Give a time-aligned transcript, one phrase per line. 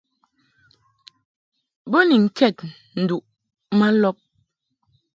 [1.89, 2.57] Bo ni ŋkɛd
[3.01, 3.23] nduʼ
[3.77, 4.17] ma lɔb.